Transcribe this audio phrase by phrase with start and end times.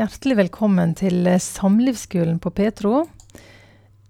[0.00, 3.02] Hjertelig velkommen til Samlivsskolen på Petro.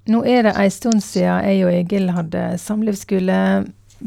[0.07, 3.38] Nå er det en stund siden jeg og Egil hadde samlivsskole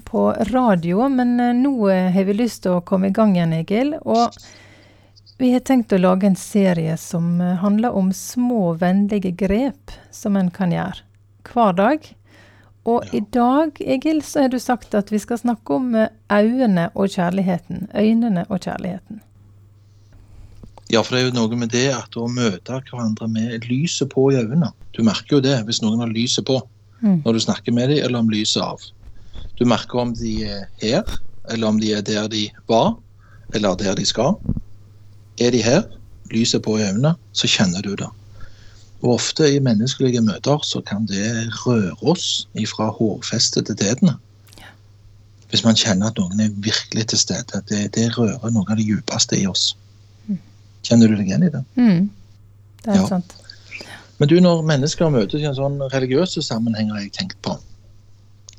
[0.07, 0.21] på
[0.53, 3.91] radio, men eh, nå eh, har vi lyst til å komme i gang igjen, Egil.
[3.99, 4.31] Og
[5.41, 10.39] vi har tenkt å lage en serie som eh, handler om små, vennlige grep som
[10.39, 11.03] en kan gjøre
[11.51, 12.07] hver dag.
[12.87, 13.19] Og ja.
[13.19, 15.91] i dag, Egil, så har du sagt at vi skal snakke om
[16.31, 17.89] øynene og kjærligheten.
[17.91, 19.25] Øynene og kjærligheten.
[20.93, 24.27] Ja, for det er jo noe med det at å møte hverandre med lyset på
[24.29, 24.69] i øynene.
[24.93, 26.59] Du merker jo det hvis noen har lyset på
[27.01, 27.23] mm.
[27.23, 28.83] når du snakker med dem, eller om lyset er av.
[29.57, 31.15] Du merker om de er her,
[31.49, 32.93] eller om de er der de var,
[33.57, 34.37] eller der de skal.
[35.41, 35.87] Er de her,
[36.29, 38.09] lyset på i øynene, så kjenner du det.
[39.01, 41.25] Og Ofte i menneskelige møter så kan det
[41.65, 44.19] røre oss ifra hårfestet til tærne.
[45.49, 47.61] Hvis man kjenner at noen er virkelig til stede.
[47.69, 49.73] Det, det rører noe av det djupeste i oss.
[50.83, 51.63] Kjenner du deg igjen i det?
[51.79, 52.09] Mm.
[52.83, 53.07] Det er ja.
[53.07, 53.35] sant.
[54.19, 57.55] Men du, når mennesker møtes i en sånn religiøse sammenheng, har jeg tenkt på,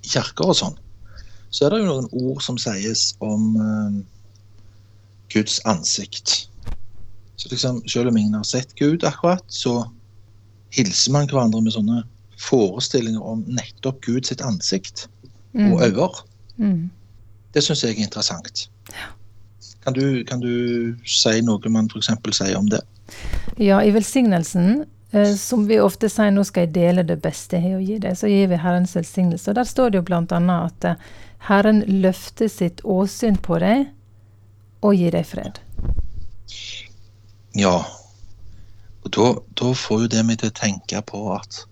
[0.05, 0.79] kirker og sånn,
[1.55, 4.01] så er det jo noen ord som sies om uh,
[5.33, 6.49] Guds ansikt.
[7.37, 9.85] Så liksom, Selv om ingen har sett Gud akkurat, så
[10.75, 12.03] hilser man hverandre med sånne
[12.43, 15.07] forestillinger om nettopp Guds ansikt
[15.55, 15.73] mm.
[15.73, 16.09] og øyne.
[16.59, 16.81] Mm.
[17.55, 18.67] Det syns jeg er interessant.
[18.91, 19.13] Ja.
[19.85, 22.11] Kan du, kan du si noe man f.eks.
[22.33, 22.81] sier om det?
[23.61, 27.67] Ja, i velsignelsen, eh, som vi ofte sier nå skal jeg dele det beste jeg
[27.67, 29.51] har å gi deg, så gir vi Herrens velsignelse.
[29.53, 30.41] Og Der står det jo bl.a.
[30.57, 31.05] at eh,
[31.51, 33.91] Herren løfter sitt åsyn på deg
[34.85, 35.61] og gir deg fred.
[37.55, 37.77] Ja,
[39.05, 39.29] og da,
[39.61, 41.65] da får jo det meg til å tenke på at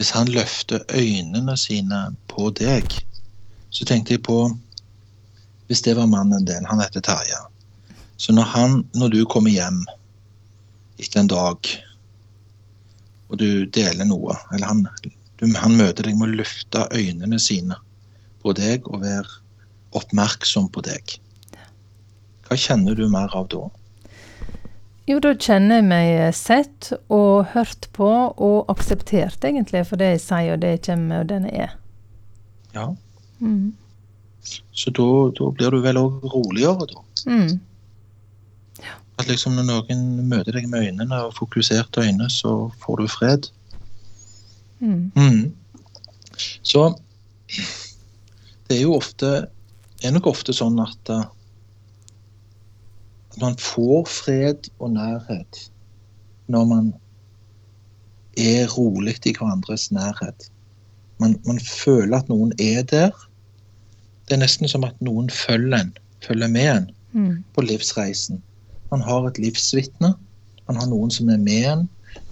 [0.00, 2.88] hvis han løfter øynene sine på deg,
[3.70, 4.38] så tenkte jeg på
[5.70, 7.36] hvis det var mannen din, han heter Terje.
[8.18, 9.84] Så når, han, når du kommer hjem
[10.98, 11.68] etter en dag,
[13.30, 14.80] og du deler noe, eller han,
[15.38, 17.78] du, han møter deg med å løfte øynene sine
[18.42, 19.38] på deg og være
[19.94, 21.14] oppmerksom på deg,
[22.48, 23.68] hva kjenner du mer av da?
[25.06, 30.24] Jo, da kjenner jeg meg sett og hørt på og akseptert, egentlig, for det jeg
[30.26, 31.78] sier og det jeg kommer med og den jeg er.
[32.74, 32.88] Ja.
[33.38, 33.70] Mm.
[34.72, 37.00] Så da, blir du vel òg roligere, da.
[37.28, 37.60] Mm.
[38.80, 38.94] Ja.
[39.20, 42.50] At liksom når noen møter deg med øynene og fokuserte øyne, så
[42.82, 43.42] får du fred.
[44.80, 45.12] Mm.
[45.14, 45.54] Mm.
[46.62, 46.94] Så
[48.70, 49.28] det er jo ofte
[50.00, 51.28] Det er nok ofte sånn at, at
[53.42, 55.70] man får fred og nærhet
[56.48, 56.86] når man
[58.40, 60.48] er rolig i hverandres nærhet.
[61.20, 63.12] Man, man føler at noen er der
[64.30, 65.88] det er nesten som at noen følger en,
[66.22, 67.32] følger med en mm.
[67.56, 68.38] på livsreisen.
[68.92, 70.12] Man har et livsvitne.
[70.68, 71.82] Man har noen som er med en,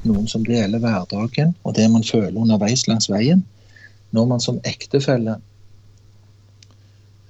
[0.06, 3.42] noen som deler hverdagen og det man føler underveis langs veien.
[4.14, 5.34] Når man som ektefelle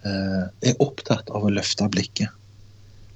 [0.05, 2.29] eh, er opptatt av å løfte blikket,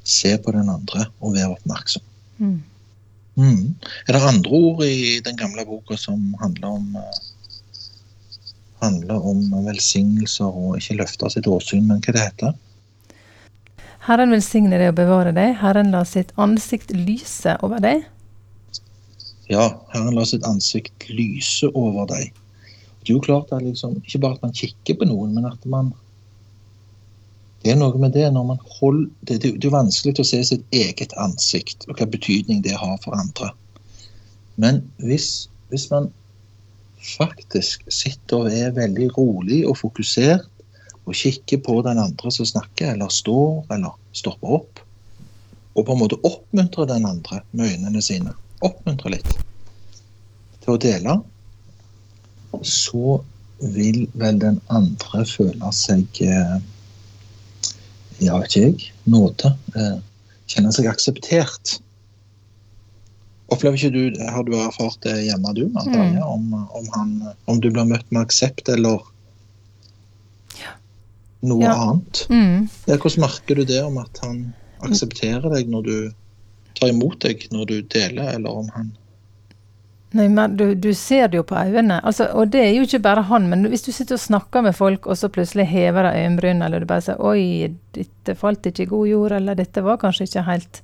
[0.09, 2.05] se på den andre og være oppmerksom.
[2.41, 2.63] Mm.
[3.37, 3.77] Mm.
[4.09, 7.21] Er det andre ord i den gamle boka som handler om eh,
[8.83, 12.55] handler om velsignelser og ikke løfte sitt åsyn, men hva det heter.
[14.03, 15.55] Herren velsigne deg og bevare deg.
[15.61, 18.03] Herren la sitt ansikt lyse over deg.
[19.51, 22.33] Ja, Herren la sitt ansikt lyse over deg.
[23.03, 25.65] Det er jo klart at liksom, Ikke bare at man kikker på noen, men at
[25.67, 25.93] man
[27.63, 30.39] Det er noe med det når man holder Det, det, det er vanskelig å se
[30.47, 33.53] sitt eget ansikt og hva betydning det har for andre.
[34.59, 36.11] Men hvis, hvis man
[37.03, 40.49] faktisk sitter og er veldig rolig og fokusert
[41.03, 44.83] og kikker på den andre som snakker, eller står, eller stopper opp,
[45.75, 49.33] og på en måte oppmuntrer den andre med øynene sine, oppmuntrer litt
[50.63, 51.17] til å dele,
[52.63, 53.19] så
[53.63, 56.59] vil vel den andre føle seg eh,
[58.23, 58.91] Ja, vet ikke jeg.
[59.11, 59.51] Nåde.
[59.75, 59.97] Eh,
[60.51, 61.79] kjenne seg akseptert.
[63.53, 66.19] Opplever ikke du, Har du erfart det hjemme, du, mm.
[66.25, 67.13] om, om, han,
[67.45, 69.03] om, du blir møtt med aksept eller
[71.43, 71.75] noe ja.
[71.75, 72.25] annet?
[72.31, 72.67] Mm.
[72.89, 74.43] Hvordan merker du det om at han
[74.83, 75.97] aksepterer deg når du
[76.79, 78.93] tar imot deg når du deler, eller om han
[80.13, 81.97] Nei, men du, du, ser det jo på øynene.
[82.05, 84.77] Altså, og det er jo ikke bare han, men hvis du sitter og snakker med
[84.77, 88.85] folk, og så plutselig hever de øyenbrynene, eller du bare sier 'oi, dette falt ikke
[88.85, 90.83] i god jord', eller 'dette var kanskje ikke helt'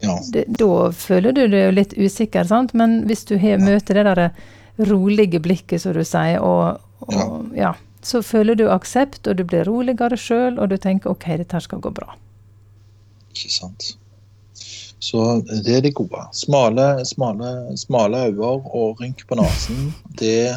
[0.00, 0.18] Ja.
[0.32, 2.74] Det, da føler du deg litt usikker, sant?
[2.76, 7.26] men hvis du he, møter det der rolige blikket, som du sier, og, og ja.
[7.56, 7.74] ja.
[8.04, 11.80] så føler du aksept, og du blir roligere sjøl, og du tenker OK, dette skal
[11.84, 12.16] gå bra.
[13.32, 13.94] Ikke sant.
[14.98, 16.22] Så det er det gode.
[16.34, 20.56] Smale, smale, smale øyne og rynk på nesen, det,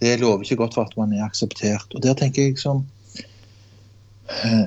[0.00, 1.90] det lover ikke godt for at man er akseptert.
[1.94, 2.84] Og der tenker jeg liksom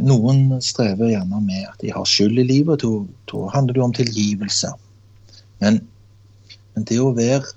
[0.05, 3.95] Noen strever gjerne med at de har skyld i livet, og da handler det om
[3.95, 4.71] tilgivelse.
[5.59, 5.81] Men,
[6.75, 7.55] men det å være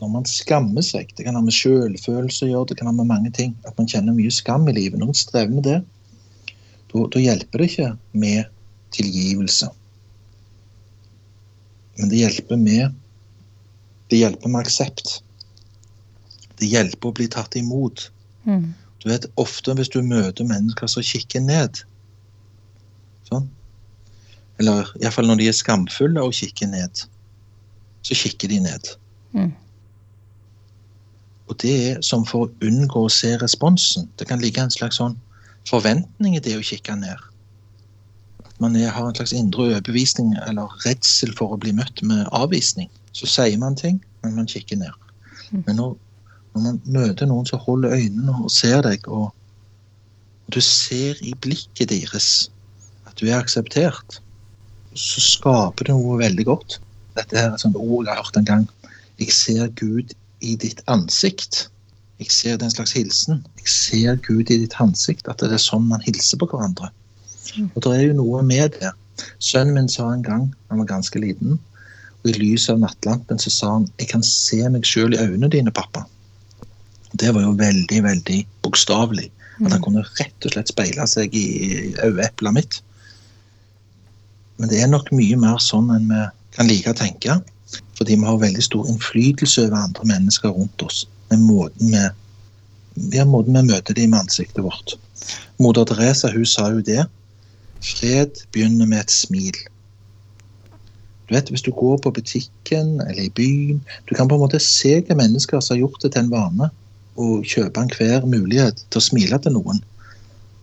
[0.00, 1.10] når man skammer seg.
[1.12, 3.52] Det kan ha med selvfølelse å gjøre, det kan ha med mange ting.
[3.68, 4.96] At man kjenner mye skam i livet.
[5.02, 5.76] Noen strever med det.
[6.88, 7.90] Da, da hjelper det ikke
[8.22, 8.48] med
[8.96, 9.68] tilgivelse.
[12.00, 12.96] Men det hjelper med
[14.10, 15.20] det hjelper med aksept.
[16.58, 18.08] Det hjelper å bli tatt imot.
[18.42, 18.72] Mm.
[19.00, 21.82] Du vet, Ofte hvis du møter mennesker som kikker ned
[23.30, 23.48] sånn,
[24.60, 27.06] Eller iallfall når de er skamfulle og kikker ned,
[28.04, 28.90] så kikker de ned.
[29.32, 29.54] Mm.
[31.48, 34.10] Og det er som for å unngå å se responsen.
[34.20, 35.16] Det kan ligge en slags sånn
[35.68, 37.24] forventning i det å kikke ned.
[38.44, 42.28] At man er, har en slags indre overbevisning eller redsel for å bli møtt med
[42.36, 42.90] avvisning.
[43.16, 45.10] Så sier man ting, men man kikker ned.
[45.50, 45.64] Mm.
[45.66, 45.96] Men når,
[46.54, 49.30] når man møter noen som holder øynene og ser deg, og,
[50.50, 52.50] du ser i blikket deres
[53.06, 54.16] at du er akseptert,
[54.98, 56.80] så skaper det noe veldig godt.
[57.14, 58.64] Dette er et sånt ord jeg har hørt en gang.
[59.22, 60.10] Jeg ser Gud
[60.42, 61.68] i ditt ansikt.
[62.18, 63.44] Jeg ser den slags hilsen.
[63.60, 66.90] Jeg ser Gud i ditt ansikt, at det er sånn man hilser på hverandre.
[67.70, 68.90] Og det er jo noe med det.
[69.38, 71.58] Sønnen min sa en gang, han var ganske liten,
[72.20, 75.50] og i lys av nattlampen så sa han 'Jeg kan se meg sjøl i øynene
[75.52, 76.06] dine, pappa'.
[77.20, 79.28] Det var jo veldig, veldig bokstavelig.
[79.60, 79.84] At han mm.
[79.84, 81.46] kunne rett og slett speile seg i
[82.00, 82.80] øyeeplet mitt.
[84.60, 86.22] Men det er nok mye mer sånn enn vi
[86.56, 87.36] kan like å tenke.
[87.98, 91.04] Fordi vi har veldig stor innflytelse over andre mennesker rundt oss.
[91.30, 92.04] Med måten vi,
[93.16, 94.96] ja, måten vi møter dem med ansiktet vårt.
[95.60, 97.04] Moder Teresa hun sa jo det.
[97.84, 99.56] Fred begynner med et smil.
[101.28, 104.58] Du vet, Hvis du går på butikken eller i byen Du kan på en måte
[104.58, 106.70] se hva mennesker som har gjort det til en vane
[107.20, 109.82] å kjøpe enhver mulighet til å smile til noen.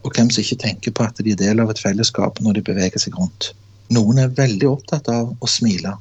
[0.05, 2.67] Og hvem som ikke tenker på at de er del av et fellesskap når de
[2.69, 3.51] beveger seg rundt.
[3.93, 5.95] Noen er veldig opptatt av å smile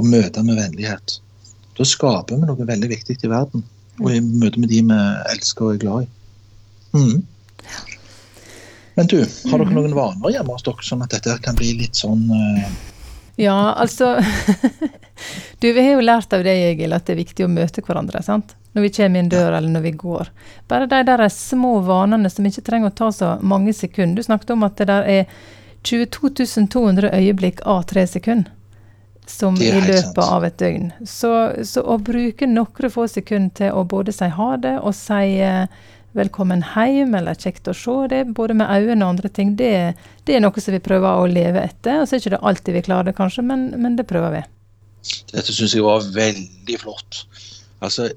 [0.00, 1.18] og møte med vennlighet.
[1.76, 3.64] Da skaper vi noe veldig viktig i verden.
[4.00, 5.00] Og i møte med de vi
[5.34, 6.10] elsker og er glad i.
[6.92, 7.22] Mm.
[8.96, 11.96] Men du, har dere noen vaner hjemme hos dere, sånn at dette kan bli litt
[11.96, 12.66] sånn uh...
[13.40, 14.18] Ja, altså
[15.58, 18.22] Du, vi har jo lært av deg, Egil, at det er viktig å møte hverandre.
[18.22, 18.56] sant?
[18.72, 20.30] Når vi kommer inn døra, eller når vi går.
[20.68, 24.16] Bare de der små vanene som ikke trenger å ta så mange sekunder.
[24.16, 25.38] Du snakket om at det der er
[25.82, 28.50] 22 200 øyeblikk av tre sekunder
[29.26, 30.90] som i løpet av et døgn.
[31.06, 31.30] Så,
[31.64, 35.66] så, å bruke noen få sekunder til å både si ha det og si eh,
[36.18, 39.94] velkommen hjem eller kjekt å se det, både med øynene og andre ting, det,
[40.26, 42.02] det, er noe som vi prøver å leve etter.
[42.02, 44.42] Og så er det ikke alltid vi klarer det, kanskje, men, men det prøver vi.
[45.32, 47.24] Dette syns jeg var veldig flott.
[47.82, 48.10] Altså,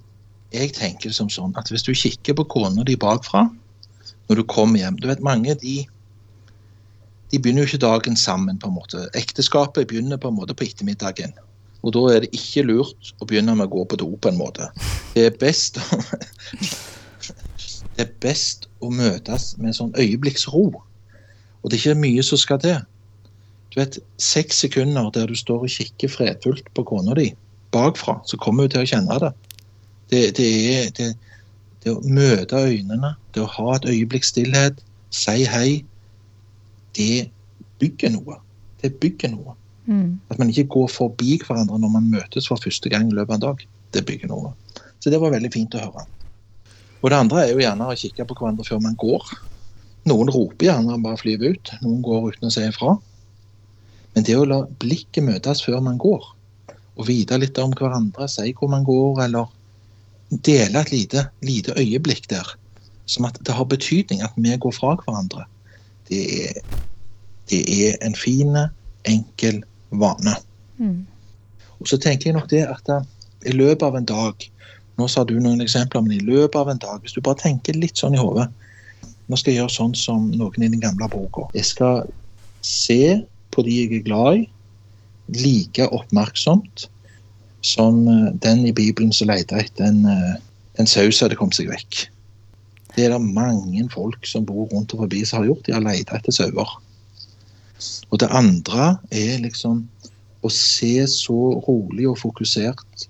[0.53, 3.47] jeg tenker som sånn at hvis du kikker på kona di bakfra
[4.29, 5.83] når du kommer hjem Du vet, mange de
[7.31, 8.59] de begynner jo ikke dagen sammen.
[8.59, 9.09] på en måte.
[9.13, 11.33] Ekteskapet begynner på en måte på ettermiddagen.
[11.83, 14.37] Og da er det ikke lurt å begynne med å gå på do på en
[14.37, 14.69] måte.
[15.13, 15.79] Det er best
[17.95, 20.69] det er best å møtes med en sånn øyeblikksro.
[21.61, 22.79] Og det er ikke mye som skal til.
[23.75, 27.33] Du vet, Seks sekunder der du står og kikker fredfullt på kona di
[27.75, 29.31] bakfra, så kommer hun til å kjenne det.
[30.11, 31.07] Det, det er det,
[31.83, 34.79] det å møte øynene, det å ha et øyeblikks stillhet,
[35.11, 35.81] si hei,
[36.95, 37.27] det
[37.83, 38.37] bygger noe.
[38.79, 39.57] Det bygger noe.
[39.91, 40.21] Mm.
[40.31, 43.35] At man ikke går forbi hverandre når man møtes for første gang i løpet av
[43.41, 43.65] en dag.
[43.91, 44.53] Det bygger noe.
[45.03, 46.05] Så det var veldig fint å høre.
[47.03, 49.35] Og det andre er jo gjerne å kikke på hverandre før man går.
[50.09, 51.73] Noen roper gjerne og bare flyver ut.
[51.83, 52.95] Noen går uten å si ifra.
[54.15, 56.23] Men det å la blikket møtes før man går,
[56.95, 59.51] og vite litt om hverandre, si hvor man går, eller
[60.47, 62.47] dele et lite, lite øyeblikk der,
[63.05, 65.45] som at det har betydning at vi går fra hverandre,
[66.09, 66.61] det er,
[67.51, 68.55] det er en fin,
[69.05, 70.37] enkel vane.
[70.77, 71.03] Mm.
[71.79, 72.89] Og så tenker jeg nok det at
[73.45, 74.51] i løpet av en dag
[74.95, 77.75] Nå sa du noen eksempler, men i løpet av en dag, hvis du bare tenker
[77.75, 78.45] litt sånn i hodet
[79.27, 81.49] Nå skal jeg gjøre sånn som noen i den gamle boka.
[81.57, 82.05] Jeg skal
[82.63, 84.43] se på de jeg er glad i,
[85.35, 86.87] like oppmerksomt
[87.65, 90.35] som eh, den i Bibelen som leter etter en, eh,
[90.81, 92.05] en saus hadde kommet seg vekk.
[92.95, 95.65] Det er det mange folk som bor rundt og forbi som har gjort.
[95.67, 96.77] De har lett etter sauer.
[98.11, 99.83] Og det andre er liksom
[100.45, 103.07] å se så rolig og fokusert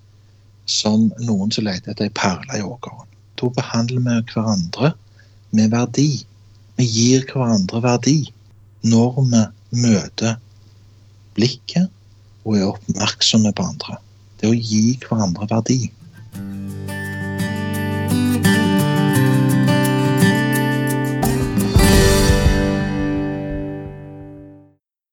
[0.66, 3.06] som noen som leter etter ei perle i åkeren.
[3.38, 4.94] Da behandler vi hverandre
[5.54, 6.24] med verdi.
[6.80, 8.18] Vi gir hverandre verdi
[8.86, 10.36] når vi møter
[11.36, 11.90] blikket
[12.46, 13.98] og er oppmerksomme på andre.
[14.40, 15.90] Det å gi hverandre verdi.